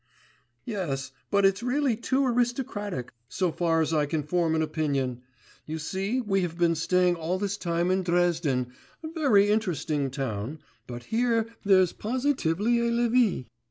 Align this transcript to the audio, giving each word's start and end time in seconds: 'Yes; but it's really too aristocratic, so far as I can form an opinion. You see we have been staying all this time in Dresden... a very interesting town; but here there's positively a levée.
'Yes; 0.65 1.11
but 1.29 1.45
it's 1.45 1.61
really 1.61 1.95
too 1.95 2.25
aristocratic, 2.25 3.11
so 3.29 3.51
far 3.51 3.81
as 3.83 3.93
I 3.93 4.07
can 4.07 4.23
form 4.23 4.55
an 4.55 4.63
opinion. 4.63 5.21
You 5.67 5.77
see 5.77 6.19
we 6.19 6.41
have 6.41 6.57
been 6.57 6.73
staying 6.73 7.13
all 7.17 7.37
this 7.37 7.55
time 7.55 7.91
in 7.91 8.01
Dresden... 8.01 8.73
a 9.03 9.09
very 9.11 9.51
interesting 9.51 10.09
town; 10.09 10.57
but 10.87 11.03
here 11.13 11.45
there's 11.63 11.93
positively 11.93 12.79
a 12.79 12.89
levée. 12.89 13.45